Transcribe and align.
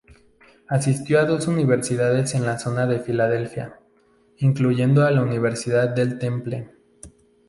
Asistió 0.67 1.19
a 1.19 1.25
dos 1.25 1.47
universidades 1.47 2.33
en 2.33 2.43
la 2.43 2.57
zona 2.57 2.87
de 2.87 2.97
Filadelfia, 3.01 3.77
incluyendo 4.39 5.07
la 5.07 5.21
Universidad 5.21 5.89
del 5.89 6.17
Temple. 6.17 6.71